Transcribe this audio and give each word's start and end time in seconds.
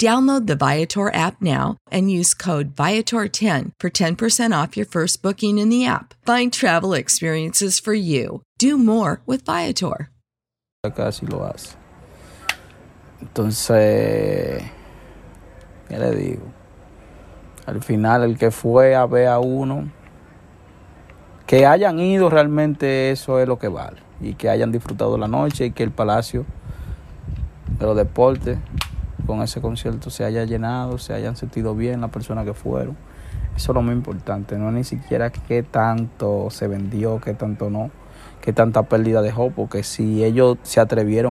Download 0.00 0.48
the 0.48 0.56
Viator 0.56 1.14
app 1.14 1.40
now 1.40 1.76
and 1.90 2.10
use 2.10 2.34
code 2.34 2.74
Viator10 2.74 3.70
for 3.78 3.90
10% 3.90 4.62
off 4.62 4.76
your 4.76 4.86
first 4.86 5.22
booking 5.22 5.58
in 5.58 5.68
the 5.68 5.86
app. 5.86 6.14
Find 6.26 6.52
travel 6.52 6.94
experiences 6.94 7.78
for 7.78 7.94
you. 7.94 8.42
Do 8.58 8.76
more 8.76 9.22
with 9.24 9.44
Viator. 9.44 10.10
Casi 10.96 11.26
lo 11.26 11.44
hace. 11.44 11.76
Entonces, 13.22 14.64
¿qué 15.88 15.98
le 15.98 16.10
digo? 16.14 16.52
Al 17.66 17.80
final, 17.80 18.24
el 18.24 18.36
que 18.36 18.50
fue 18.50 18.94
a 18.94 19.06
ver 19.06 19.28
a 19.28 19.38
uno, 19.38 19.90
que 21.46 21.66
hayan 21.66 22.00
ido 22.00 22.28
realmente, 22.28 23.12
eso 23.12 23.38
es 23.38 23.46
lo 23.46 23.58
que 23.58 23.68
vale. 23.68 23.98
Y 24.20 24.34
que 24.34 24.50
hayan 24.50 24.72
disfrutado 24.72 25.16
la 25.16 25.28
noche 25.28 25.66
y 25.66 25.70
que 25.70 25.84
el 25.84 25.92
Palacio 25.92 26.44
de 27.78 27.86
los 27.86 27.96
Deportes 27.96 28.58
con 29.26 29.42
ese 29.42 29.60
concierto 29.60 30.10
se 30.10 30.24
haya 30.24 30.44
llenado, 30.44 30.98
se 30.98 31.14
hayan 31.14 31.36
sentido 31.36 31.74
bien 31.74 32.00
las 32.00 32.10
personas 32.10 32.44
que 32.44 32.54
fueron. 32.54 32.96
Eso 33.56 33.72
es 33.72 33.74
lo 33.74 33.82
más 33.82 33.94
importante, 33.94 34.58
no 34.58 34.68
es 34.68 34.74
ni 34.74 34.84
siquiera 34.84 35.30
qué 35.30 35.62
tanto 35.62 36.48
se 36.50 36.66
vendió, 36.66 37.20
qué 37.20 37.34
tanto 37.34 37.70
no, 37.70 37.90
qué 38.40 38.52
tanta 38.52 38.82
pérdida 38.84 39.22
dejó, 39.22 39.50
porque 39.50 39.82
si 39.82 40.24
ellos 40.24 40.58
se 40.62 40.80
atrevieron 40.80 41.30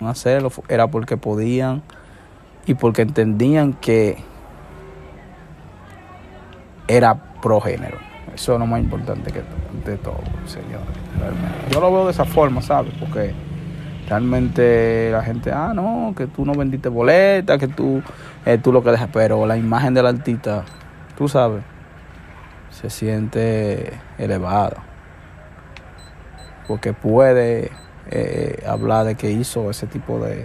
Hacerlo 0.00 0.50
era 0.68 0.88
porque 0.88 1.16
podían 1.16 1.82
y 2.66 2.74
porque 2.74 3.02
entendían 3.02 3.74
que 3.74 4.16
era 6.88 7.14
progénero. 7.40 7.98
Eso 8.34 8.54
es 8.54 8.58
lo 8.58 8.66
más 8.66 8.80
importante 8.80 9.30
que 9.30 9.42
de 9.88 9.96
todo, 9.98 10.20
señores. 10.46 10.86
Yo 11.70 11.80
lo 11.80 11.92
veo 11.92 12.04
de 12.06 12.10
esa 12.10 12.24
forma, 12.24 12.62
¿sabes? 12.62 12.92
Porque 12.98 13.32
realmente 14.08 15.10
la 15.12 15.22
gente, 15.22 15.52
ah, 15.52 15.72
no, 15.74 16.14
que 16.16 16.26
tú 16.26 16.44
no 16.44 16.52
vendiste 16.54 16.88
boleta, 16.88 17.58
que 17.58 17.68
tú, 17.68 18.02
eh, 18.44 18.58
tú 18.58 18.72
lo 18.72 18.82
que 18.82 18.90
dejas, 18.90 19.08
pero 19.12 19.46
la 19.46 19.56
imagen 19.56 19.94
del 19.94 20.06
artista, 20.06 20.64
tú 21.16 21.28
sabes, 21.28 21.62
se 22.70 22.90
siente 22.90 23.92
elevada. 24.18 24.82
Porque 26.66 26.92
puede 26.92 27.70
eh, 28.10 28.62
hablar 28.66 29.06
de 29.06 29.14
que 29.14 29.30
hizo 29.30 29.70
ese 29.70 29.86
tipo 29.86 30.18
de... 30.18 30.44